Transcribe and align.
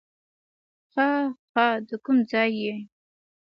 ښه 0.91 1.07
ښه، 1.51 1.65
د 1.87 1.89
کوم 2.05 2.17
ځای 2.31 2.49
یې؟ 2.61 2.73